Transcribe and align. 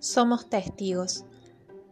Somos 0.00 0.48
testigos, 0.48 1.26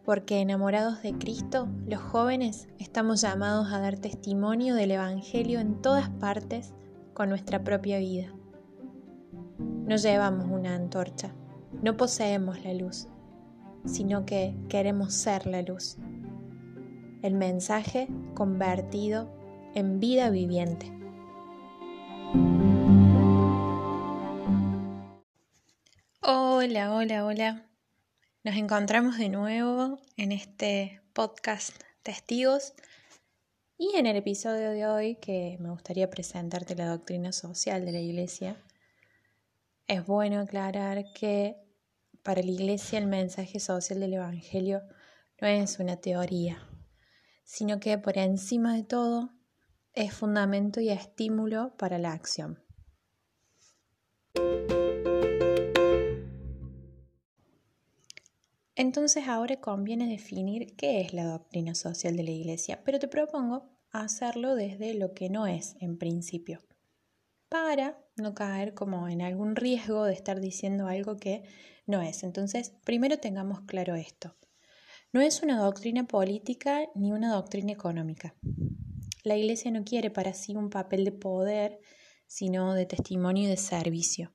porque 0.03 0.41
enamorados 0.41 1.03
de 1.03 1.13
Cristo, 1.13 1.67
los 1.85 2.01
jóvenes 2.01 2.67
estamos 2.79 3.21
llamados 3.21 3.71
a 3.71 3.79
dar 3.79 3.99
testimonio 3.99 4.73
del 4.73 4.89
Evangelio 4.89 5.59
en 5.59 5.79
todas 5.79 6.09
partes 6.09 6.73
con 7.13 7.29
nuestra 7.29 7.63
propia 7.63 7.99
vida. 7.99 8.33
No 9.59 9.95
llevamos 9.95 10.47
una 10.49 10.73
antorcha, 10.73 11.35
no 11.83 11.97
poseemos 11.97 12.63
la 12.63 12.73
luz, 12.73 13.07
sino 13.85 14.25
que 14.25 14.57
queremos 14.69 15.13
ser 15.13 15.45
la 15.45 15.61
luz. 15.61 15.97
El 17.21 17.35
mensaje 17.35 18.07
convertido 18.33 19.29
en 19.75 19.99
vida 19.99 20.31
viviente. 20.31 20.91
Hola, 26.23 26.91
hola, 26.95 27.23
hola. 27.23 27.68
Nos 28.41 28.55
encontramos 28.55 29.17
de 29.17 29.27
nuevo 29.27 29.99
en 30.15 30.31
este 30.31 31.01
podcast 31.11 31.75
Testigos 32.03 32.73
y 33.77 33.97
en 33.97 34.05
el 34.05 34.15
episodio 34.15 34.71
de 34.71 34.87
hoy 34.87 35.15
que 35.15 35.57
me 35.59 35.69
gustaría 35.69 36.09
presentarte 36.09 36.73
la 36.73 36.87
doctrina 36.87 37.33
social 37.33 37.83
de 37.83 37.91
la 37.91 37.99
Iglesia. 37.99 38.55
Es 39.87 40.05
bueno 40.05 40.39
aclarar 40.39 41.03
que 41.13 41.57
para 42.23 42.41
la 42.41 42.49
Iglesia 42.49 42.97
el 42.99 43.07
mensaje 43.07 43.59
social 43.59 43.99
del 43.99 44.13
Evangelio 44.13 44.83
no 45.41 45.47
es 45.49 45.77
una 45.79 45.97
teoría, 45.97 46.65
sino 47.43 47.81
que 47.81 47.97
por 47.97 48.17
encima 48.17 48.73
de 48.73 48.83
todo 48.83 49.33
es 49.91 50.13
fundamento 50.13 50.79
y 50.79 50.91
estímulo 50.91 51.75
para 51.75 51.97
la 51.97 52.13
acción. 52.13 52.63
Entonces 58.79 59.27
ahora 59.27 59.59
conviene 59.59 60.07
definir 60.07 60.77
qué 60.77 61.01
es 61.01 61.11
la 61.11 61.25
doctrina 61.25 61.75
social 61.75 62.15
de 62.15 62.23
la 62.23 62.31
Iglesia, 62.31 62.81
pero 62.85 62.97
te 62.97 63.09
propongo 63.09 63.77
hacerlo 63.91 64.55
desde 64.55 64.93
lo 64.93 65.13
que 65.13 65.29
no 65.29 65.47
es 65.47 65.75
en 65.81 65.97
principio, 65.97 66.61
para 67.49 68.01
no 68.15 68.33
caer 68.33 68.73
como 68.73 69.09
en 69.09 69.21
algún 69.21 69.57
riesgo 69.57 70.05
de 70.05 70.13
estar 70.13 70.39
diciendo 70.39 70.87
algo 70.87 71.17
que 71.17 71.43
no 71.87 72.01
es. 72.01 72.23
Entonces, 72.23 72.71
primero 72.85 73.17
tengamos 73.17 73.59
claro 73.67 73.95
esto. 73.95 74.37
No 75.11 75.19
es 75.19 75.43
una 75.43 75.59
doctrina 75.59 76.07
política 76.07 76.87
ni 76.95 77.11
una 77.11 77.33
doctrina 77.33 77.73
económica. 77.73 78.33
La 79.25 79.35
Iglesia 79.35 79.71
no 79.71 79.83
quiere 79.83 80.09
para 80.09 80.31
sí 80.31 80.55
un 80.55 80.69
papel 80.69 81.03
de 81.03 81.11
poder, 81.11 81.81
sino 82.27 82.73
de 82.73 82.85
testimonio 82.85 83.43
y 83.43 83.47
de 83.47 83.57
servicio. 83.57 84.33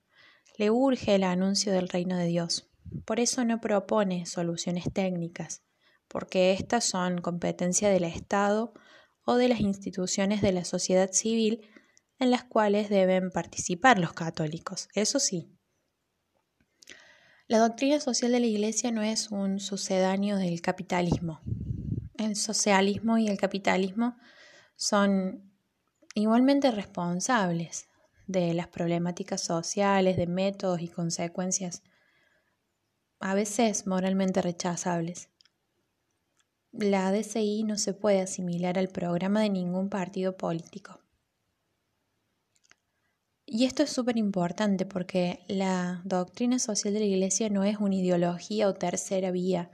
Le 0.59 0.71
urge 0.71 1.15
el 1.15 1.25
anuncio 1.25 1.73
del 1.73 1.89
reino 1.89 2.19
de 2.19 2.27
Dios, 2.27 2.74
por 3.05 3.21
eso 3.21 3.45
no 3.45 3.61
propone 3.61 4.27
soluciones 4.27 4.85
técnicas, 4.93 5.63
porque 6.09 6.53
estas 6.53 6.85
son 6.85 7.21
competencia 7.21 7.89
del 7.89 8.05
Estado 8.05 8.73
o 9.25 9.37
de 9.37 9.49
las 9.49 9.61
instituciones 9.61 10.43
de 10.43 10.53
la 10.53 10.65
sociedad 10.65 11.11
civil 11.13 11.69
en 12.19 12.31
las 12.31 12.45
cuales 12.45 12.89
deben 12.89 13.31
participar 13.31 13.99
los 13.99 14.13
católicos, 14.13 14.89
eso 14.95 15.19
sí. 15.19 15.51
La 17.47 17.59
doctrina 17.59 18.01
social 18.01 18.33
de 18.33 18.41
la 18.41 18.47
Iglesia 18.47 18.91
no 18.91 19.03
es 19.03 19.31
un 19.31 19.61
sucedáneo 19.61 20.39
del 20.39 20.63
capitalismo. 20.63 21.41
El 22.17 22.37
socialismo 22.37 23.19
y 23.19 23.29
el 23.29 23.37
capitalismo 23.37 24.17
son 24.77 25.53
igualmente 26.15 26.71
responsables 26.71 27.89
de 28.27 28.55
las 28.55 28.69
problemáticas 28.69 29.43
sociales, 29.43 30.17
de 30.17 30.27
métodos 30.27 30.81
y 30.81 30.89
consecuencias 30.89 31.83
a 33.25 33.33
veces 33.33 33.87
moralmente 33.87 34.43
rechazables. 34.43 35.31
La 36.73 37.07
ADCI 37.07 37.65
no 37.65 37.79
se 37.79 37.95
puede 37.95 38.21
asimilar 38.21 38.79
al 38.79 38.89
programa 38.89 39.41
de 39.41 39.49
ningún 39.49 39.89
partido 39.89 40.37
político. 40.37 41.01
Y 43.47 43.65
esto 43.65 43.83
es 43.83 43.89
súper 43.89 44.19
importante 44.19 44.85
porque 44.85 45.43
la 45.49 46.03
doctrina 46.05 46.59
social 46.59 46.93
de 46.93 47.01
la 47.01 47.07
Iglesia 47.07 47.49
no 47.49 47.65
es 47.65 47.79
una 47.79 47.95
ideología 47.95 48.69
o 48.69 48.75
tercera 48.75 49.31
vía 49.31 49.71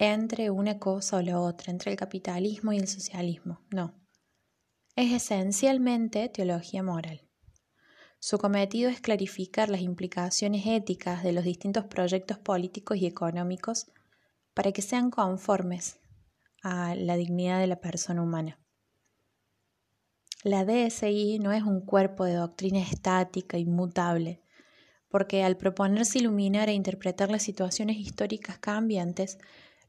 entre 0.00 0.50
una 0.50 0.80
cosa 0.80 1.18
o 1.18 1.22
la 1.22 1.38
otra, 1.38 1.70
entre 1.70 1.92
el 1.92 1.96
capitalismo 1.96 2.72
y 2.72 2.78
el 2.78 2.88
socialismo. 2.88 3.60
No. 3.70 3.94
Es 4.96 5.12
esencialmente 5.12 6.28
teología 6.30 6.82
moral. 6.82 7.27
Su 8.20 8.38
cometido 8.38 8.90
es 8.90 9.00
clarificar 9.00 9.68
las 9.70 9.80
implicaciones 9.80 10.66
éticas 10.66 11.22
de 11.22 11.32
los 11.32 11.44
distintos 11.44 11.84
proyectos 11.84 12.38
políticos 12.38 12.98
y 12.98 13.06
económicos 13.06 13.86
para 14.54 14.72
que 14.72 14.82
sean 14.82 15.10
conformes 15.10 16.00
a 16.62 16.94
la 16.96 17.16
dignidad 17.16 17.60
de 17.60 17.68
la 17.68 17.80
persona 17.80 18.22
humana. 18.22 18.58
La 20.42 20.64
DSI 20.64 21.38
no 21.38 21.52
es 21.52 21.62
un 21.62 21.80
cuerpo 21.80 22.24
de 22.24 22.34
doctrina 22.34 22.80
estática, 22.80 23.56
inmutable, 23.56 24.40
porque 25.08 25.42
al 25.44 25.56
proponerse 25.56 26.18
iluminar 26.18 26.68
e 26.68 26.74
interpretar 26.74 27.30
las 27.30 27.42
situaciones 27.42 27.96
históricas 27.96 28.58
cambiantes, 28.58 29.38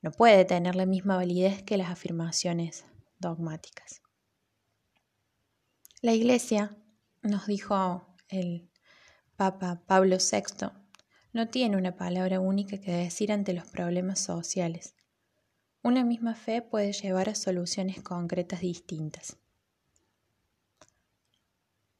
no 0.01 0.11
puede 0.11 0.45
tener 0.45 0.75
la 0.75 0.85
misma 0.85 1.17
validez 1.17 1.61
que 1.63 1.77
las 1.77 1.89
afirmaciones 1.89 2.85
dogmáticas. 3.19 4.01
La 6.01 6.13
Iglesia, 6.13 6.77
nos 7.21 7.47
dijo 7.47 8.08
el 8.29 8.69
Papa 9.35 9.81
Pablo 9.85 10.17
VI, 10.17 10.71
no 11.33 11.47
tiene 11.49 11.77
una 11.77 11.95
palabra 11.95 12.39
única 12.39 12.79
que 12.79 12.91
decir 12.91 13.31
ante 13.31 13.53
los 13.53 13.65
problemas 13.67 14.19
sociales. 14.19 14.95
Una 15.81 16.03
misma 16.03 16.35
fe 16.35 16.61
puede 16.61 16.91
llevar 16.93 17.29
a 17.29 17.35
soluciones 17.35 18.01
concretas 18.01 18.61
distintas. 18.61 19.37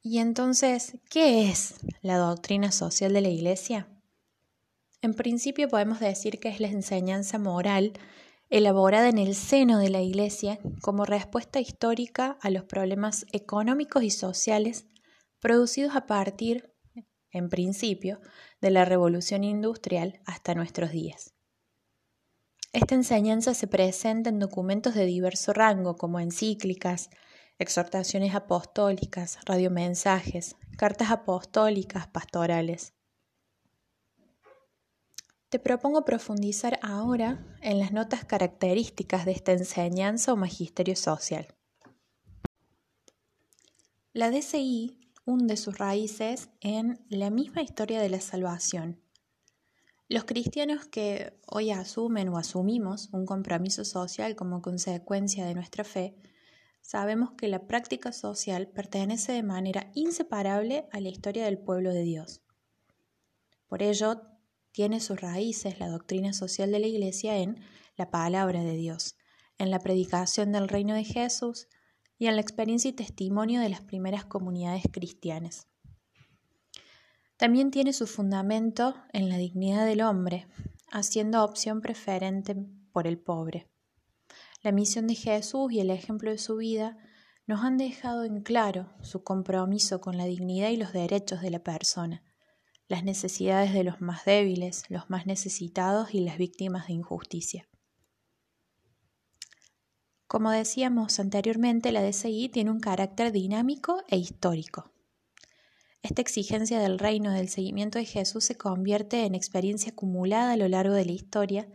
Y 0.01 0.19
entonces, 0.19 0.97
¿qué 1.09 1.49
es 1.49 1.75
la 2.01 2.17
doctrina 2.17 2.71
social 2.71 3.13
de 3.13 3.21
la 3.21 3.29
Iglesia? 3.29 3.87
En 5.01 5.13
principio 5.13 5.69
podemos 5.69 5.99
decir 5.99 6.39
que 6.39 6.49
es 6.49 6.59
la 6.59 6.67
enseñanza 6.67 7.37
moral 7.37 7.93
elaborada 8.49 9.09
en 9.09 9.17
el 9.17 9.35
seno 9.35 9.77
de 9.77 9.89
la 9.89 10.01
Iglesia 10.01 10.59
como 10.81 11.05
respuesta 11.05 11.59
histórica 11.59 12.37
a 12.41 12.49
los 12.49 12.63
problemas 12.63 13.25
económicos 13.31 14.03
y 14.03 14.09
sociales 14.09 14.87
producidos 15.39 15.95
a 15.95 16.05
partir, 16.05 16.73
en 17.31 17.49
principio, 17.49 18.19
de 18.61 18.71
la 18.71 18.85
revolución 18.85 19.43
industrial 19.43 20.19
hasta 20.25 20.55
nuestros 20.55 20.91
días. 20.91 21.33
Esta 22.71 22.95
enseñanza 22.95 23.53
se 23.53 23.67
presenta 23.67 24.29
en 24.29 24.39
documentos 24.39 24.93
de 24.93 25.05
diverso 25.05 25.53
rango, 25.53 25.95
como 25.95 26.19
encíclicas, 26.19 27.09
exhortaciones 27.57 28.35
apostólicas, 28.35 29.39
radiomensajes, 29.45 30.55
cartas 30.77 31.09
apostólicas, 31.09 32.07
pastorales. 32.07 32.93
Te 35.49 35.57
propongo 35.57 36.05
profundizar 36.05 36.79
ahora 36.83 37.43
en 37.61 37.79
las 37.79 37.91
notas 37.91 38.23
características 38.23 39.25
de 39.25 39.31
esta 39.31 39.51
enseñanza 39.51 40.31
o 40.31 40.35
magisterio 40.35 40.95
social. 40.95 41.47
La 44.13 44.29
DCI 44.29 45.08
hunde 45.29 45.57
sus 45.57 45.77
raíces 45.77 46.49
en 46.59 47.05
la 47.07 47.29
misma 47.29 47.61
historia 47.61 48.01
de 48.01 48.09
la 48.09 48.19
salvación. 48.19 48.99
Los 50.07 50.23
cristianos 50.23 50.85
que 50.85 51.39
hoy 51.45 51.69
asumen 51.69 52.29
o 52.29 52.37
asumimos 52.39 53.09
un 53.13 53.27
compromiso 53.27 53.85
social 53.85 54.35
como 54.35 54.63
consecuencia 54.63 55.45
de 55.45 55.53
nuestra 55.53 55.83
fe, 55.83 56.15
sabemos 56.81 57.33
que 57.37 57.47
la 57.47 57.67
práctica 57.67 58.11
social 58.11 58.69
pertenece 58.69 59.31
de 59.33 59.43
manera 59.43 59.91
inseparable 59.93 60.87
a 60.91 60.99
la 60.99 61.09
historia 61.09 61.45
del 61.45 61.59
pueblo 61.59 61.93
de 61.93 62.01
Dios. 62.01 62.41
Por 63.67 63.83
ello, 63.83 64.23
tiene 64.71 64.99
sus 64.99 65.21
raíces 65.21 65.79
la 65.79 65.89
doctrina 65.89 66.33
social 66.33 66.71
de 66.71 66.79
la 66.79 66.87
Iglesia 66.87 67.37
en 67.37 67.59
la 67.97 68.09
palabra 68.09 68.63
de 68.63 68.75
Dios, 68.75 69.15
en 69.59 69.69
la 69.69 69.79
predicación 69.79 70.51
del 70.51 70.69
reino 70.69 70.95
de 70.95 71.03
Jesús, 71.03 71.67
y 72.19 72.27
en 72.27 72.35
la 72.35 72.41
experiencia 72.41 72.89
y 72.89 72.93
testimonio 72.93 73.61
de 73.61 73.69
las 73.69 73.81
primeras 73.81 74.25
comunidades 74.25 74.83
cristianas. 74.91 75.67
También 77.37 77.71
tiene 77.71 77.93
su 77.93 78.05
fundamento 78.05 78.93
en 79.13 79.29
la 79.29 79.37
dignidad 79.37 79.85
del 79.85 80.01
hombre, 80.01 80.45
haciendo 80.91 81.43
opción 81.43 81.79
preferente 81.79 82.57
por 82.91 83.07
el 83.07 83.17
pobre. 83.17 83.69
La 84.61 84.73
misión 84.73 85.07
de 85.07 85.15
Jesús 85.15 85.71
y 85.71 85.79
el 85.79 85.89
ejemplo 85.89 86.29
de 86.29 86.37
su 86.37 86.57
vida 86.57 86.97
nos 87.47 87.63
han 87.63 87.77
dejado 87.77 88.25
en 88.25 88.41
claro 88.41 88.91
su 89.01 89.23
compromiso 89.23 90.01
con 90.01 90.17
la 90.17 90.25
dignidad 90.25 90.69
y 90.69 90.75
los 90.75 90.91
derechos 90.91 91.39
de 91.41 91.51
la 91.51 91.63
persona, 91.63 92.21
las 92.89 93.05
necesidades 93.05 93.73
de 93.73 93.85
los 93.85 94.01
más 94.01 94.25
débiles, 94.25 94.83
los 94.89 95.09
más 95.09 95.25
necesitados 95.25 96.13
y 96.13 96.19
las 96.19 96.37
víctimas 96.37 96.87
de 96.87 96.93
injusticia. 96.93 97.68
Como 100.29 100.51
decíamos 100.51 101.19
anteriormente, 101.19 101.91
la 101.91 102.03
DCI 102.03 102.49
tiene 102.49 102.69
un 102.69 102.79
carácter 102.79 103.31
dinámico 103.31 104.03
e 104.07 104.17
histórico. 104.17 104.91
Esta 106.03 106.21
exigencia 106.21 106.79
del 106.79 106.99
reino 106.99 107.31
del 107.31 107.49
seguimiento 107.49 107.97
de 107.97 108.05
Jesús 108.05 108.43
se 108.43 108.55
convierte 108.55 109.25
en 109.25 109.33
experiencia 109.33 109.91
acumulada 109.91 110.51
a 110.51 110.55
lo 110.55 110.67
largo 110.67 110.93
de 110.93 111.05
la 111.05 111.13
historia 111.13 111.67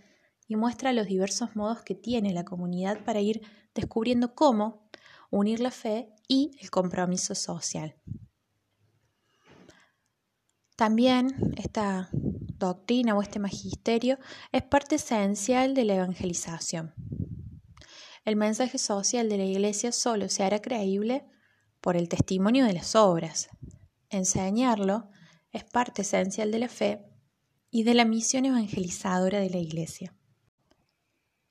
y 0.46 0.54
muestra 0.54 0.92
los 0.92 1.08
diversos 1.08 1.56
modos 1.56 1.82
que 1.82 1.96
tiene 1.96 2.32
la 2.32 2.44
comunidad 2.44 3.02
para 3.04 3.20
ir 3.20 3.42
descubriendo 3.74 4.36
cómo 4.36 4.88
unir 5.30 5.58
la 5.58 5.72
fe 5.72 6.14
y 6.28 6.52
el 6.60 6.70
compromiso 6.70 7.34
social. 7.34 7.96
También 10.76 11.56
esta 11.56 12.08
doctrina 12.12 13.16
o 13.16 13.20
este 13.20 13.40
magisterio 13.40 14.16
es 14.52 14.62
parte 14.62 14.94
esencial 14.94 15.74
de 15.74 15.86
la 15.86 15.96
evangelización. 15.96 16.94
El 18.24 18.36
mensaje 18.36 18.78
social 18.78 19.28
de 19.28 19.36
la 19.36 19.44
Iglesia 19.44 19.92
solo 19.92 20.28
se 20.28 20.44
hará 20.44 20.62
creíble 20.62 21.24
por 21.80 21.96
el 21.96 22.08
testimonio 22.08 22.64
de 22.64 22.72
las 22.72 22.94
obras. 22.94 23.50
Enseñarlo 24.08 25.10
es 25.52 25.64
parte 25.64 26.02
esencial 26.02 26.50
de 26.50 26.58
la 26.58 26.68
fe 26.68 27.04
y 27.70 27.82
de 27.82 27.92
la 27.92 28.06
misión 28.06 28.46
evangelizadora 28.46 29.40
de 29.40 29.50
la 29.50 29.58
Iglesia. 29.58 30.14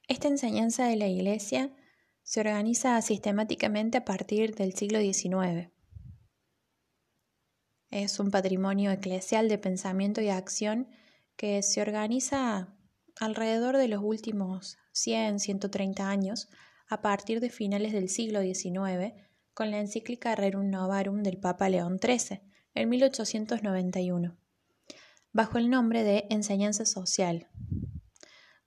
Esta 0.07 0.27
enseñanza 0.27 0.85
de 0.85 0.95
la 0.95 1.07
Iglesia 1.07 1.71
se 2.23 2.39
organiza 2.39 2.99
sistemáticamente 3.01 3.99
a 3.99 4.05
partir 4.05 4.55
del 4.55 4.73
siglo 4.73 4.99
XIX. 4.99 5.69
Es 7.91 8.19
un 8.19 8.31
patrimonio 8.31 8.89
eclesial 8.89 9.47
de 9.47 9.59
pensamiento 9.59 10.21
y 10.21 10.29
acción 10.29 10.87
que 11.35 11.61
se 11.61 11.81
organiza 11.81 12.75
alrededor 13.19 13.77
de 13.77 13.87
los 13.87 14.01
últimos 14.01 14.77
100, 14.93 15.39
130 15.39 16.09
años, 16.09 16.49
a 16.87 17.01
partir 17.01 17.39
de 17.39 17.49
finales 17.49 17.91
del 17.91 18.09
siglo 18.09 18.41
XIX, 18.41 19.13
con 19.53 19.69
la 19.69 19.79
encíclica 19.79 20.35
Rerum 20.35 20.69
Novarum 20.69 21.21
del 21.21 21.39
Papa 21.39 21.69
León 21.69 21.99
XIII, 22.01 22.41
en 22.75 22.89
1891, 22.89 24.37
bajo 25.31 25.57
el 25.57 25.69
nombre 25.69 26.03
de 26.03 26.25
Enseñanza 26.29 26.85
Social, 26.85 27.47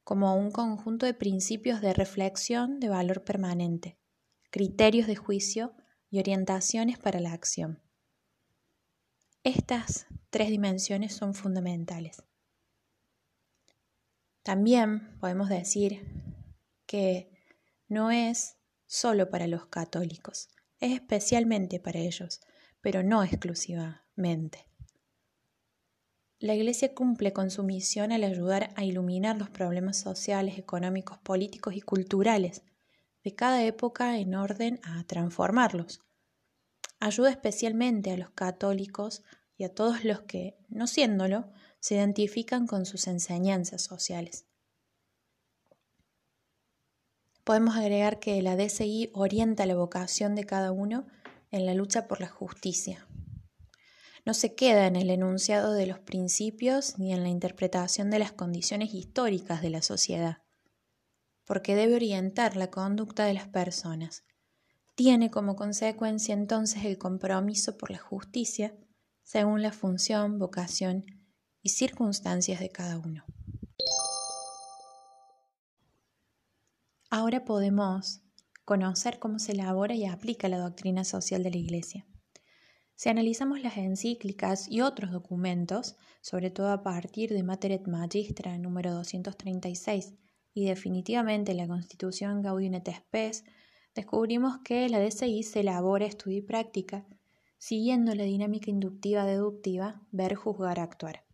como 0.05 0.37
un 0.37 0.53
conjunto 0.53 1.07
de 1.07 1.15
principios 1.15 1.81
de 1.81 1.93
reflexión 1.93 2.79
de 2.79 2.89
valor 2.89 3.25
permanente, 3.25 3.99
criterios 4.51 5.07
de 5.07 5.17
juicio 5.17 5.75
y 6.11 6.21
orientaciones 6.21 6.99
para 6.99 7.19
la 7.21 7.33
acción. 7.33 7.83
Estas 9.43 10.07
tres 10.31 10.49
dimensiones 10.49 11.15
son 11.15 11.35
fundamentales. 11.35 12.23
También 14.47 15.19
podemos 15.19 15.49
decir 15.49 16.07
que 16.87 17.33
no 17.89 18.13
es 18.13 18.59
solo 18.87 19.29
para 19.29 19.49
los 19.49 19.67
católicos, 19.67 20.51
es 20.79 20.93
especialmente 20.93 21.81
para 21.81 21.99
ellos, 21.99 22.41
pero 22.81 23.03
no 23.03 23.25
exclusivamente. 23.25 24.69
La 26.39 26.55
Iglesia 26.55 26.95
cumple 26.95 27.33
con 27.33 27.51
su 27.51 27.65
misión 27.65 28.13
al 28.13 28.23
ayudar 28.23 28.73
a 28.77 28.85
iluminar 28.85 29.37
los 29.37 29.51
problemas 29.51 29.97
sociales, 29.97 30.59
económicos, 30.59 31.19
políticos 31.19 31.75
y 31.75 31.81
culturales 31.81 32.63
de 33.25 33.35
cada 33.35 33.65
época 33.65 34.17
en 34.17 34.37
orden 34.37 34.79
a 34.85 35.03
transformarlos. 35.09 36.03
Ayuda 37.01 37.31
especialmente 37.31 38.13
a 38.13 38.17
los 38.17 38.31
católicos 38.31 39.25
y 39.57 39.65
a 39.65 39.75
todos 39.75 40.05
los 40.05 40.21
que, 40.21 40.57
no 40.69 40.87
siéndolo, 40.87 41.51
se 41.81 41.97
identifican 41.97 42.67
con 42.67 42.87
sus 42.87 43.07
enseñanzas 43.07 43.83
sociales. 43.83 44.47
Podemos 47.45 47.77
agregar 47.77 48.19
que 48.19 48.43
la 48.43 48.57
DCI 48.57 49.11
orienta 49.15 49.67
la 49.67 49.77
vocación 49.77 50.35
de 50.35 50.45
cada 50.45 50.73
uno 50.73 51.07
en 51.51 51.65
la 51.65 51.75
lucha 51.75 52.09
por 52.09 52.21
la 52.21 52.29
justicia, 52.29 53.07
no 54.27 54.35
se 54.35 54.57
queda 54.57 54.89
en 54.89 54.97
el 54.97 55.09
enunciado 55.11 55.73
de 55.73 55.87
los 55.87 56.01
principios 56.01 56.99
ni 56.99 57.15
en 57.15 57.23
la 57.23 57.29
interpretación 57.29 58.11
de 58.11 58.19
las 58.19 58.33
condiciones 58.33 58.93
históricas 58.93 59.63
de 59.63 59.71
la 59.71 59.83
sociedad, 59.83 60.39
porque 61.45 61.77
debe 61.77 61.95
orientar 61.95 62.57
la 62.57 62.69
conducta 62.69 63.25
de 63.25 63.35
las 63.35 63.47
personas. 63.47 64.25
Tiene 64.97 65.31
como 65.31 65.55
consecuencia 65.55 66.35
entonces 66.35 66.85
el 66.85 66.99
compromiso 66.99 67.79
por 67.79 67.93
la 67.93 67.99
justicia 67.99 68.77
según 69.23 69.63
la 69.63 69.71
función, 69.71 70.41
vocación 70.41 71.05
y 71.67 71.69
circunstancias 71.69 72.61
de 72.61 72.71
cada 72.71 72.97
uno. 72.97 73.25
Ahora 77.11 77.45
podemos 77.45 78.21
conocer 78.65 79.19
cómo 79.19 79.41
se 79.41 79.51
elabora 79.51 79.97
y 79.97 80.07
aplica 80.07 80.49
la 80.49 80.59
doctrina 80.59 81.03
social 81.03 81.43
de 81.43 81.51
la 81.51 81.57
Iglesia. 81.57 82.07
Si 82.95 83.09
analizamos 83.09 83.61
las 83.63 83.79
encíclicas 83.79 84.71
y 84.71 84.81
otros 84.81 85.11
documentos, 85.11 85.97
sobre 86.21 86.51
todo 86.51 86.71
a 86.71 86.85
partir 86.85 87.31
de 87.31 87.43
Mater 87.43 87.73
et 87.73 87.89
Magistra 87.89 88.57
número 88.59 88.95
236 88.95 90.15
y 90.55 90.67
definitivamente 90.67 91.53
la 91.53 91.67
Constitución 91.67 92.43
Gaudium 92.43 92.75
et 92.75 92.89
Spes, 92.95 93.45
descubrimos 93.93 94.59
que 94.59 94.89
la 94.89 95.01
DCI 95.01 95.43
se 95.43 95.61
elabora, 95.61 96.07
estudia 96.07 96.39
y 96.39 96.43
práctica 96.43 97.05
siguiendo 97.59 98.15
la 98.15 98.23
dinámica 98.23 98.71
inductiva 98.71 99.25
deductiva 99.25 100.01
ver, 100.13 100.37
juzgar, 100.37 100.79
actuar. 100.79 101.26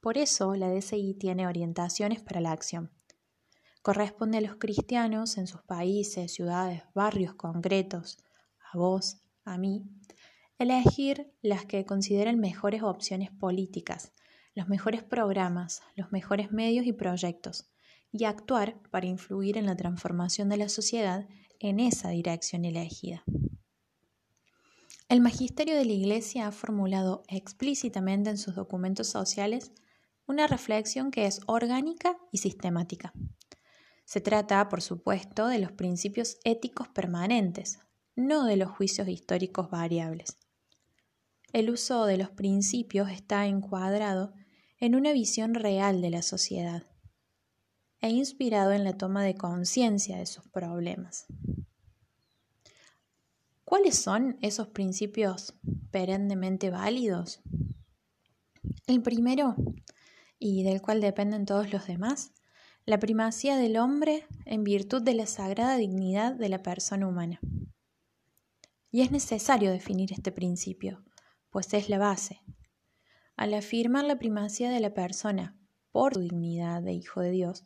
Por 0.00 0.18
eso 0.18 0.54
la 0.54 0.68
DCI 0.68 1.14
tiene 1.14 1.46
orientaciones 1.46 2.20
para 2.22 2.40
la 2.40 2.52
acción. 2.52 2.90
Corresponde 3.82 4.38
a 4.38 4.40
los 4.40 4.56
cristianos 4.56 5.38
en 5.38 5.46
sus 5.46 5.62
países, 5.62 6.32
ciudades, 6.32 6.82
barrios 6.94 7.34
concretos, 7.34 8.18
a 8.72 8.78
vos, 8.78 9.22
a 9.44 9.58
mí, 9.58 9.84
Elegir 10.60 11.32
las 11.40 11.64
que 11.64 11.86
consideren 11.86 12.38
mejores 12.38 12.82
opciones 12.82 13.30
políticas, 13.30 14.12
los 14.54 14.68
mejores 14.68 15.02
programas, 15.02 15.80
los 15.96 16.12
mejores 16.12 16.52
medios 16.52 16.84
y 16.84 16.92
proyectos, 16.92 17.70
y 18.12 18.24
actuar 18.24 18.78
para 18.90 19.06
influir 19.06 19.56
en 19.56 19.64
la 19.64 19.74
transformación 19.74 20.50
de 20.50 20.58
la 20.58 20.68
sociedad 20.68 21.26
en 21.60 21.80
esa 21.80 22.10
dirección 22.10 22.66
elegida. 22.66 23.24
El 25.08 25.22
magisterio 25.22 25.74
de 25.76 25.86
la 25.86 25.92
Iglesia 25.92 26.46
ha 26.46 26.52
formulado 26.52 27.22
explícitamente 27.28 28.28
en 28.28 28.36
sus 28.36 28.54
documentos 28.54 29.06
sociales 29.06 29.72
una 30.30 30.46
reflexión 30.46 31.10
que 31.10 31.26
es 31.26 31.40
orgánica 31.46 32.16
y 32.30 32.38
sistemática. 32.38 33.12
Se 34.04 34.20
trata, 34.20 34.68
por 34.68 34.80
supuesto, 34.80 35.48
de 35.48 35.58
los 35.58 35.72
principios 35.72 36.38
éticos 36.44 36.86
permanentes, 36.88 37.80
no 38.14 38.44
de 38.44 38.56
los 38.56 38.70
juicios 38.70 39.08
históricos 39.08 39.70
variables. 39.70 40.38
El 41.52 41.68
uso 41.68 42.06
de 42.06 42.16
los 42.16 42.30
principios 42.30 43.10
está 43.10 43.46
encuadrado 43.46 44.32
en 44.78 44.94
una 44.94 45.12
visión 45.12 45.54
real 45.54 46.00
de 46.00 46.10
la 46.10 46.22
sociedad 46.22 46.84
e 48.00 48.10
inspirado 48.10 48.70
en 48.70 48.84
la 48.84 48.96
toma 48.96 49.24
de 49.24 49.34
conciencia 49.34 50.16
de 50.16 50.26
sus 50.26 50.46
problemas. 50.48 51.26
¿Cuáles 53.64 53.98
son 53.98 54.38
esos 54.42 54.68
principios 54.68 55.54
perennemente 55.90 56.70
válidos? 56.70 57.42
El 58.86 59.02
primero, 59.02 59.56
y 60.40 60.64
del 60.64 60.82
cual 60.82 61.00
dependen 61.00 61.44
todos 61.44 61.72
los 61.72 61.86
demás, 61.86 62.32
la 62.86 62.98
primacía 62.98 63.56
del 63.56 63.76
hombre 63.76 64.26
en 64.46 64.64
virtud 64.64 65.02
de 65.02 65.14
la 65.14 65.26
sagrada 65.26 65.76
dignidad 65.76 66.34
de 66.34 66.48
la 66.48 66.62
persona 66.62 67.06
humana. 67.06 67.38
Y 68.90 69.02
es 69.02 69.12
necesario 69.12 69.70
definir 69.70 70.12
este 70.12 70.32
principio, 70.32 71.04
pues 71.50 71.72
es 71.74 71.88
la 71.88 71.98
base. 71.98 72.40
Al 73.36 73.54
afirmar 73.54 74.06
la 74.06 74.18
primacía 74.18 74.70
de 74.70 74.80
la 74.80 74.94
persona 74.94 75.56
por 75.92 76.14
su 76.14 76.20
dignidad 76.20 76.82
de 76.82 76.94
Hijo 76.94 77.20
de 77.20 77.30
Dios, 77.30 77.64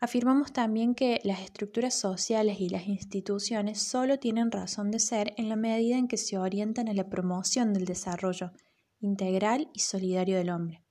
afirmamos 0.00 0.52
también 0.52 0.94
que 0.94 1.20
las 1.24 1.40
estructuras 1.40 1.94
sociales 1.94 2.58
y 2.60 2.70
las 2.70 2.88
instituciones 2.88 3.80
solo 3.82 4.18
tienen 4.18 4.50
razón 4.50 4.90
de 4.90 4.98
ser 4.98 5.34
en 5.36 5.48
la 5.48 5.56
medida 5.56 5.98
en 5.98 6.08
que 6.08 6.16
se 6.16 6.38
orientan 6.38 6.88
a 6.88 6.94
la 6.94 7.08
promoción 7.08 7.74
del 7.74 7.84
desarrollo 7.84 8.52
integral 8.98 9.70
y 9.74 9.80
solidario 9.80 10.38
del 10.38 10.50
hombre. 10.50 10.87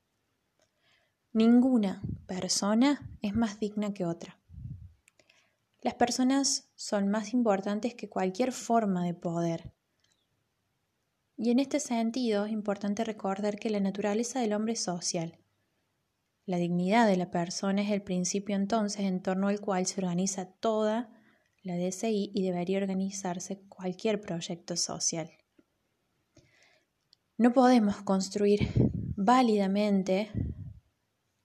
Ninguna 1.38 2.02
persona 2.26 3.12
es 3.22 3.36
más 3.36 3.60
digna 3.60 3.94
que 3.94 4.06
otra. 4.06 4.40
Las 5.84 5.94
personas 5.94 6.72
son 6.74 7.10
más 7.10 7.32
importantes 7.32 7.94
que 7.94 8.10
cualquier 8.10 8.52
forma 8.52 9.06
de 9.06 9.14
poder, 9.14 9.72
y 11.36 11.52
en 11.52 11.60
este 11.60 11.80
sentido 11.80 12.46
es 12.46 12.52
importante 12.52 13.04
recordar 13.04 13.60
que 13.60 13.70
la 13.70 13.80
naturaleza 13.80 14.40
del 14.40 14.54
hombre 14.54 14.74
es 14.74 14.80
social. 14.80 15.38
La 16.48 16.58
dignidad 16.58 17.06
de 17.06 17.18
la 17.18 17.30
persona 17.30 17.84
es 17.84 17.92
el 17.92 18.02
principio 18.02 18.56
entonces 18.56 19.02
en 19.02 19.22
torno 19.22 19.48
al 19.48 19.62
cual 19.62 19.86
se 19.86 20.02
organiza 20.02 20.48
toda 20.48 21.12
la 21.62 21.76
DCI 21.76 22.32
y 22.34 22.42
debería 22.42 22.80
organizarse 22.80 23.60
cualquier 23.70 24.20
proyecto 24.22 24.76
social. 24.76 25.30
No 27.38 27.54
podemos 27.54 27.98
construir 27.98 28.68
válidamente 29.16 30.32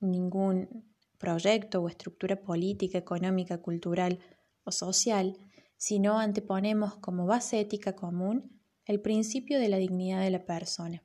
ningún 0.03 0.93
proyecto 1.19 1.81
o 1.81 1.89
estructura 1.89 2.43
política, 2.43 2.99
económica, 2.99 3.59
cultural 3.59 4.19
o 4.65 4.73
social 4.73 5.37
si 5.77 5.99
no 5.99 6.19
anteponemos 6.19 6.97
como 6.97 7.27
base 7.27 7.61
ética 7.61 7.95
común 7.95 8.61
el 8.85 9.01
principio 9.01 9.59
de 9.59 9.69
la 9.69 9.79
dignidad 9.79 10.21
de 10.21 10.31
la 10.31 10.45
persona. 10.45 11.03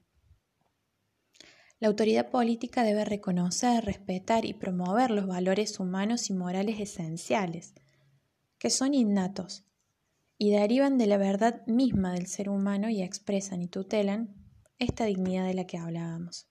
La 1.80 1.88
autoridad 1.88 2.32
política 2.32 2.84
debe 2.84 3.06
reconocer, 3.06 3.86
respetar 3.86 4.46
y 4.46 4.54
promover 4.54 5.12
los 5.12 5.28
valores 5.28 5.80
humanos 5.80 6.30
y 6.30 6.34
morales 6.34 6.80
esenciales, 6.80 7.76
que 8.58 8.72
son 8.72 8.96
innatos 8.96 9.66
y 10.40 10.52
derivan 10.52 10.98
de 10.98 11.06
la 11.08 11.18
verdad 11.18 11.66
misma 11.68 12.14
del 12.14 12.28
ser 12.28 12.50
humano 12.50 12.90
y 12.90 13.04
expresan 13.04 13.62
y 13.62 13.68
tutelan 13.68 14.36
esta 14.80 15.06
dignidad 15.06 15.46
de 15.46 15.54
la 15.54 15.68
que 15.68 15.78
hablábamos. 15.78 16.48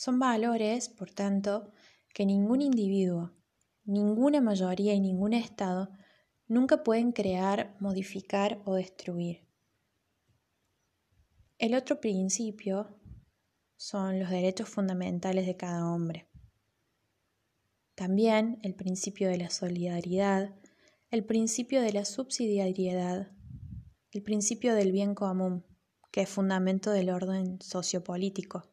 Son 0.00 0.18
valores, 0.18 0.88
por 0.88 1.10
tanto, 1.10 1.74
que 2.14 2.24
ningún 2.24 2.62
individuo, 2.62 3.34
ninguna 3.84 4.40
mayoría 4.40 4.94
y 4.94 5.00
ningún 5.00 5.34
Estado 5.34 5.90
nunca 6.48 6.82
pueden 6.82 7.12
crear, 7.12 7.76
modificar 7.80 8.62
o 8.64 8.76
destruir. 8.76 9.46
El 11.58 11.74
otro 11.74 12.00
principio 12.00 12.98
son 13.76 14.18
los 14.18 14.30
derechos 14.30 14.70
fundamentales 14.70 15.44
de 15.44 15.58
cada 15.58 15.86
hombre. 15.92 16.30
También 17.94 18.58
el 18.62 18.74
principio 18.74 19.28
de 19.28 19.36
la 19.36 19.50
solidaridad, 19.50 20.54
el 21.10 21.26
principio 21.26 21.82
de 21.82 21.92
la 21.92 22.06
subsidiariedad, 22.06 23.32
el 24.12 24.22
principio 24.22 24.74
del 24.74 24.92
bien 24.92 25.14
común, 25.14 25.66
que 26.10 26.22
es 26.22 26.30
fundamento 26.30 26.90
del 26.90 27.10
orden 27.10 27.60
sociopolítico, 27.60 28.70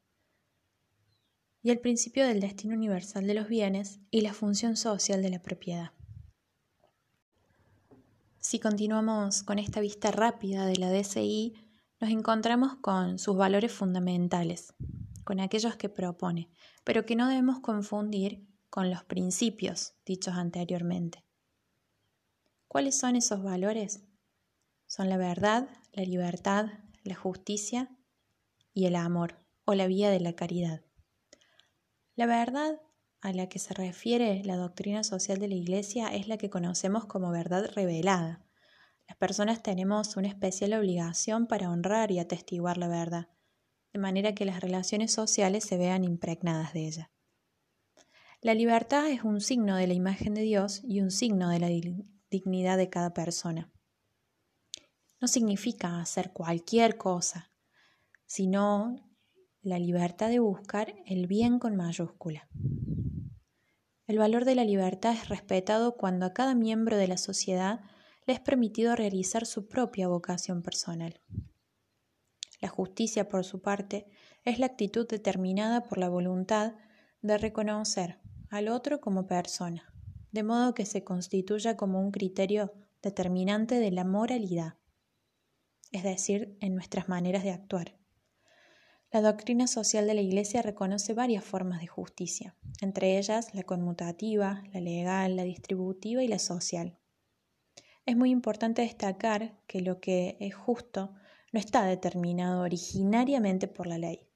y 1.68 1.70
el 1.70 1.82
principio 1.82 2.26
del 2.26 2.40
destino 2.40 2.76
universal 2.76 3.28
de 3.28 3.34
los 3.34 3.50
bienes 3.50 4.00
y 4.10 4.22
la 4.22 4.34
función 4.34 4.78
social 4.78 5.22
de 5.22 5.30
la 5.30 5.42
propiedad. 5.42 5.92
Si 8.40 8.58
continuamos 8.58 9.44
con 9.44 9.60
esta 9.60 9.82
vista 9.82 10.12
rápida 10.12 10.66
de 10.66 10.78
la 10.78 10.90
DCI, 10.90 11.56
nos 12.00 12.10
encontramos 12.10 12.76
con 12.76 13.20
sus 13.20 13.36
valores 13.36 13.74
fundamentales, 13.74 14.76
con 15.26 15.42
aquellos 15.42 15.76
que 15.76 15.90
propone, 15.90 16.50
pero 16.86 17.06
que 17.06 17.18
no 17.18 17.28
debemos 17.28 17.60
confundir 17.60 18.48
con 18.70 18.90
los 18.90 19.04
principios 19.04 19.94
dichos 20.06 20.36
anteriormente. 20.36 21.26
¿Cuáles 22.70 22.98
son 22.98 23.18
esos 23.18 23.44
valores? 23.44 24.06
Son 24.86 25.10
la 25.10 25.18
verdad, 25.18 25.68
la 25.92 26.04
libertad, 26.04 26.68
la 27.04 27.16
justicia 27.16 27.90
y 28.74 28.86
el 28.86 28.96
amor 28.96 29.36
o 29.66 29.74
la 29.74 29.88
vía 29.88 30.10
de 30.10 30.22
la 30.22 30.32
caridad. 30.32 30.87
La 32.18 32.26
verdad 32.26 32.82
a 33.22 33.32
la 33.32 33.48
que 33.48 33.60
se 33.60 33.76
refiere 33.76 34.42
la 34.44 34.56
doctrina 34.56 35.04
social 35.04 35.38
de 35.38 35.50
la 35.50 35.54
Iglesia 35.54 36.08
es 36.08 36.28
la 36.28 36.40
que 36.40 36.50
conocemos 36.50 37.06
como 37.06 37.30
verdad 37.30 37.70
revelada. 37.76 38.44
Las 39.08 39.18
personas 39.18 39.62
tenemos 39.62 40.18
una 40.18 40.28
especial 40.28 40.74
obligación 40.74 41.46
para 41.46 41.70
honrar 41.70 42.10
y 42.10 42.18
atestiguar 42.18 42.80
la 42.80 42.88
verdad, 42.88 43.30
de 43.94 44.00
manera 44.00 44.34
que 44.34 44.46
las 44.46 44.62
relaciones 44.62 45.14
sociales 45.14 45.64
se 45.64 45.78
vean 45.78 46.04
impregnadas 46.04 46.74
de 46.74 46.88
ella. 46.88 47.12
La 48.42 48.56
libertad 48.56 49.08
es 49.12 49.24
un 49.24 49.40
signo 49.40 49.76
de 49.76 49.86
la 49.86 49.94
imagen 49.94 50.34
de 50.34 50.42
Dios 50.42 50.82
y 50.84 51.02
un 51.02 51.12
signo 51.12 51.50
de 51.50 51.60
la 51.60 51.70
dignidad 52.32 52.78
de 52.78 52.90
cada 52.90 53.14
persona. 53.14 53.72
No 55.22 55.28
significa 55.28 56.02
hacer 56.02 56.34
cualquier 56.34 56.98
cosa, 56.98 57.52
sino 58.26 59.07
la 59.62 59.80
libertad 59.80 60.30
de 60.30 60.40
buscar 60.40 60.96
el 61.06 61.28
bien 61.28 61.60
con 61.60 61.76
mayúscula. 61.76 62.48
El 64.08 64.18
valor 64.18 64.46
de 64.46 64.56
la 64.56 64.64
libertad 64.64 65.14
es 65.14 65.28
respetado 65.28 65.98
cuando 65.98 66.26
a 66.26 66.34
cada 66.34 66.56
miembro 66.56 66.98
de 66.98 67.08
la 67.08 67.18
sociedad 67.18 67.82
le 68.26 68.34
es 68.34 68.40
permitido 68.40 68.96
realizar 68.96 69.46
su 69.46 69.68
propia 69.68 70.08
vocación 70.08 70.62
personal. 70.62 71.22
La 72.62 72.70
justicia, 72.70 73.28
por 73.28 73.44
su 73.44 73.62
parte, 73.62 74.08
es 74.46 74.60
la 74.60 74.68
actitud 74.68 75.08
determinada 75.08 75.84
por 75.84 75.98
la 75.98 76.10
voluntad 76.10 76.76
de 77.22 77.38
reconocer 77.38 78.20
al 78.50 78.70
otro 78.70 79.02
como 79.02 79.28
persona, 79.28 79.94
de 80.32 80.44
modo 80.44 80.74
que 80.74 80.86
se 80.86 81.04
constituya 81.04 81.76
como 81.76 82.00
un 82.00 82.12
criterio 82.12 82.74
determinante 83.02 83.80
de 83.80 83.92
la 83.92 84.06
moralidad, 84.06 84.76
es 85.92 86.04
decir, 86.04 86.58
en 86.62 86.76
nuestras 86.76 87.10
maneras 87.10 87.44
de 87.44 87.52
actuar. 87.52 87.98
La 89.10 89.22
doctrina 89.22 89.68
social 89.68 90.06
de 90.06 90.14
la 90.16 90.22
Iglesia 90.22 90.62
reconoce 90.62 91.14
varias 91.14 91.46
formas 91.46 91.80
de 91.80 91.88
justicia, 91.88 92.58
entre 92.82 93.18
ellas 93.18 93.54
la 93.56 93.64
conmutativa, 93.64 94.64
la 94.74 94.82
legal, 94.82 95.38
la 95.38 95.44
distributiva 95.44 96.24
y 96.24 96.28
la 96.28 96.40
social. 96.40 97.00
Es 98.06 98.18
muy 98.18 98.32
importante 98.32 98.82
destacar 98.82 99.58
que 99.66 99.80
lo 99.80 100.02
que 100.02 100.36
es 100.42 100.54
justo 100.54 101.16
no 101.54 101.60
está 101.60 101.86
determinado 101.86 102.64
originariamente 102.64 103.70
por 103.70 103.88
la 103.88 103.98
ley, 103.98 104.28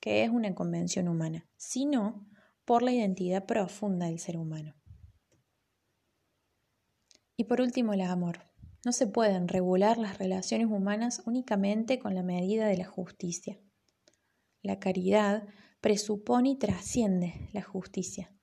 que 0.00 0.24
es 0.24 0.30
una 0.30 0.54
convención 0.54 1.06
humana, 1.06 1.46
sino 1.58 2.26
por 2.64 2.82
la 2.82 2.92
identidad 2.92 3.44
profunda 3.44 4.06
del 4.06 4.20
ser 4.20 4.38
humano. 4.38 4.74
Y 7.36 7.44
por 7.44 7.60
último, 7.60 7.92
el 7.92 8.00
amor. 8.00 8.40
No 8.86 8.92
se 8.92 9.06
pueden 9.06 9.48
regular 9.48 9.98
las 9.98 10.16
relaciones 10.16 10.68
humanas 10.68 11.22
únicamente 11.26 11.98
con 11.98 12.14
la 12.14 12.22
medida 12.22 12.66
de 12.68 12.78
la 12.78 12.86
justicia. 12.86 13.60
La 14.62 14.78
caridad 14.78 15.46
presupone 15.80 16.50
y 16.50 16.56
trasciende 16.56 17.48
la 17.52 17.62
justicia, 17.62 18.34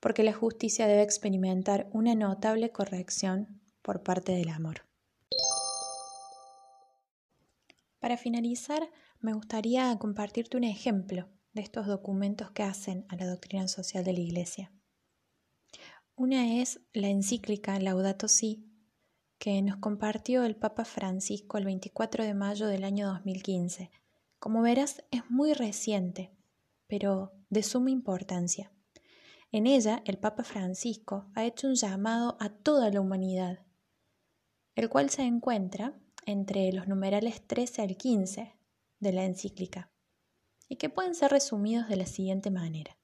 porque 0.00 0.22
la 0.22 0.32
justicia 0.32 0.86
debe 0.86 1.02
experimentar 1.02 1.88
una 1.92 2.14
notable 2.14 2.70
corrección 2.70 3.62
por 3.82 4.02
parte 4.02 4.32
del 4.32 4.50
amor. 4.50 4.86
Para 7.98 8.16
finalizar, 8.16 8.88
me 9.20 9.32
gustaría 9.32 9.96
compartirte 9.98 10.56
un 10.56 10.64
ejemplo 10.64 11.28
de 11.52 11.62
estos 11.62 11.86
documentos 11.86 12.50
que 12.52 12.62
hacen 12.62 13.04
a 13.08 13.16
la 13.16 13.26
doctrina 13.26 13.66
social 13.66 14.04
de 14.04 14.12
la 14.12 14.20
Iglesia. 14.20 14.72
Una 16.14 16.60
es 16.60 16.80
la 16.92 17.08
encíclica 17.08 17.78
Laudato 17.80 18.28
Si, 18.28 18.68
que 19.38 19.62
nos 19.62 19.76
compartió 19.76 20.44
el 20.44 20.56
Papa 20.56 20.84
Francisco 20.84 21.58
el 21.58 21.64
24 21.64 22.24
de 22.24 22.34
mayo 22.34 22.66
del 22.66 22.84
año 22.84 23.08
2015. 23.08 23.90
Como 24.38 24.62
verás, 24.62 25.04
es 25.10 25.28
muy 25.30 25.52
reciente, 25.52 26.32
pero 26.86 27.32
de 27.50 27.62
suma 27.62 27.90
importancia. 27.90 28.72
En 29.50 29.66
ella, 29.66 30.02
el 30.04 30.18
Papa 30.18 30.44
Francisco 30.44 31.30
ha 31.34 31.44
hecho 31.44 31.66
un 31.66 31.74
llamado 31.74 32.36
a 32.38 32.50
toda 32.50 32.90
la 32.90 33.00
humanidad, 33.00 33.64
el 34.74 34.88
cual 34.88 35.10
se 35.10 35.22
encuentra 35.22 35.98
entre 36.26 36.72
los 36.72 36.86
numerales 36.86 37.46
13 37.46 37.82
al 37.82 37.96
15 37.96 38.54
de 39.00 39.12
la 39.12 39.24
encíclica 39.24 39.90
y 40.68 40.76
que 40.76 40.90
pueden 40.90 41.14
ser 41.14 41.30
resumidos 41.30 41.88
de 41.88 41.96
la 41.96 42.06
siguiente 42.06 42.50
manera. 42.50 42.98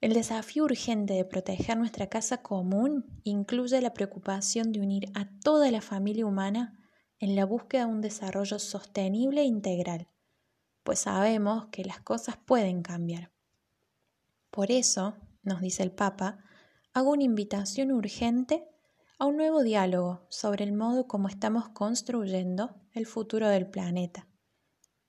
El 0.00 0.14
desafío 0.14 0.64
urgente 0.64 1.14
de 1.14 1.24
proteger 1.24 1.76
nuestra 1.76 2.08
casa 2.08 2.42
común 2.42 3.20
incluye 3.24 3.80
la 3.80 3.94
preocupación 3.94 4.72
de 4.72 4.80
unir 4.80 5.10
a 5.14 5.28
toda 5.40 5.70
la 5.70 5.80
familia 5.80 6.26
humana 6.26 6.81
en 7.22 7.36
la 7.36 7.46
búsqueda 7.46 7.86
de 7.86 7.92
un 7.92 8.00
desarrollo 8.00 8.58
sostenible 8.58 9.42
e 9.42 9.44
integral, 9.44 10.08
pues 10.82 10.98
sabemos 10.98 11.66
que 11.66 11.84
las 11.84 12.00
cosas 12.00 12.36
pueden 12.36 12.82
cambiar. 12.82 13.30
Por 14.50 14.72
eso, 14.72 15.14
nos 15.44 15.60
dice 15.60 15.84
el 15.84 15.92
Papa, 15.92 16.38
hago 16.92 17.12
una 17.12 17.22
invitación 17.22 17.92
urgente 17.92 18.66
a 19.20 19.26
un 19.26 19.36
nuevo 19.36 19.62
diálogo 19.62 20.26
sobre 20.30 20.64
el 20.64 20.72
modo 20.72 21.06
como 21.06 21.28
estamos 21.28 21.68
construyendo 21.68 22.74
el 22.92 23.06
futuro 23.06 23.48
del 23.48 23.68
planeta. 23.68 24.26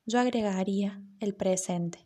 Yo 0.05 0.19
agregaría 0.19 1.01
el 1.19 1.33
presente. 1.33 2.05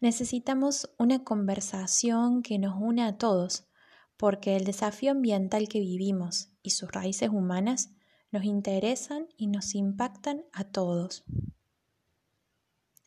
Necesitamos 0.00 0.90
una 0.98 1.22
conversación 1.22 2.42
que 2.42 2.58
nos 2.58 2.74
una 2.76 3.06
a 3.06 3.18
todos, 3.18 3.68
porque 4.16 4.56
el 4.56 4.64
desafío 4.64 5.12
ambiental 5.12 5.68
que 5.68 5.78
vivimos 5.78 6.50
y 6.60 6.70
sus 6.70 6.90
raíces 6.90 7.28
humanas 7.28 7.90
nos 8.30 8.44
interesan 8.44 9.28
y 9.36 9.46
nos 9.46 9.74
impactan 9.74 10.44
a 10.52 10.64
todos. 10.64 11.24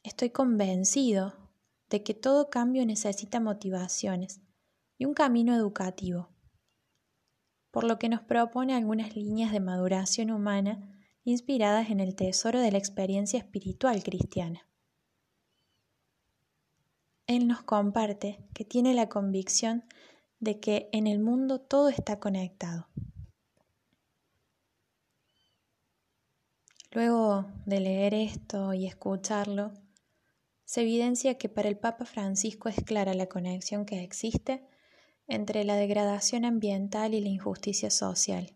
Estoy 0.04 0.32
convencido 0.32 1.34
de 1.90 2.04
que 2.04 2.14
todo 2.14 2.50
cambio 2.50 2.86
necesita 2.86 3.40
motivaciones 3.40 4.42
y 4.98 5.06
un 5.06 5.14
camino 5.14 5.56
educativo 5.56 6.34
por 7.74 7.86
lo 7.86 7.98
que 7.98 8.08
nos 8.08 8.22
propone 8.22 8.76
algunas 8.76 9.16
líneas 9.16 9.52
de 9.52 9.60
maduración 9.60 10.30
humana 10.30 10.96
inspiradas 11.24 11.90
en 11.90 12.02
el 12.02 12.16
tesoro 12.16 12.62
de 12.62 12.72
la 12.72 12.78
experiencia 12.78 13.40
espiritual 13.40 14.04
cristiana. 14.04 14.70
Él 17.26 17.48
nos 17.48 17.64
comparte 17.64 18.48
que 18.54 18.64
tiene 18.64 18.94
la 18.94 19.10
convicción 19.10 19.86
de 20.40 20.60
que 20.60 20.88
en 20.94 21.08
el 21.08 21.18
mundo 21.18 21.62
todo 21.62 21.90
está 21.90 22.20
conectado. 22.20 22.90
Luego 26.94 27.48
de 27.66 27.80
leer 27.80 28.14
esto 28.14 28.72
y 28.76 28.86
escucharlo, 28.86 29.72
se 30.64 30.82
evidencia 30.82 31.40
que 31.40 31.50
para 31.50 31.68
el 31.68 31.76
Papa 31.76 32.06
Francisco 32.06 32.70
es 32.70 32.76
clara 32.76 33.16
la 33.16 33.26
conexión 33.26 33.88
que 33.88 34.04
existe 34.04 34.64
entre 35.28 35.64
la 35.64 35.76
degradación 35.76 36.46
ambiental 36.46 37.16
y 37.16 37.22
la 37.22 37.30
injusticia 37.30 37.90
social. 37.90 38.54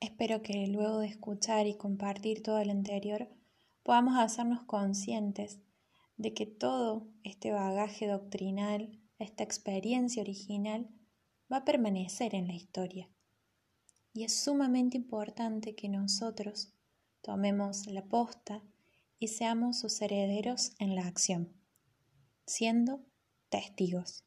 Espero 0.00 0.42
que 0.42 0.66
luego 0.66 0.98
de 0.98 1.06
escuchar 1.06 1.68
y 1.68 1.76
compartir 1.76 2.42
todo 2.42 2.64
lo 2.64 2.72
anterior 2.72 3.28
podamos 3.84 4.18
hacernos 4.18 4.62
conscientes 4.62 5.60
de 6.16 6.34
que 6.34 6.46
todo 6.46 7.06
este 7.22 7.52
bagaje 7.52 8.08
doctrinal, 8.08 9.00
esta 9.20 9.44
experiencia 9.44 10.22
original, 10.22 10.90
va 11.52 11.58
a 11.58 11.64
permanecer 11.64 12.34
en 12.34 12.48
la 12.48 12.54
historia. 12.54 13.08
Y 14.12 14.24
es 14.24 14.42
sumamente 14.42 14.96
importante 14.96 15.74
que 15.74 15.88
nosotros 15.88 16.72
tomemos 17.22 17.86
la 17.86 18.04
posta 18.04 18.62
y 19.18 19.28
seamos 19.28 19.78
sus 19.78 20.00
herederos 20.00 20.72
en 20.78 20.94
la 20.94 21.06
acción, 21.06 21.52
siendo 22.46 23.04
testigos. 23.50 24.24